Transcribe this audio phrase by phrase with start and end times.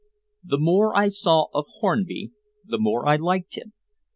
[0.43, 2.31] The more I saw of Hornby,
[2.65, 3.73] the more I liked him.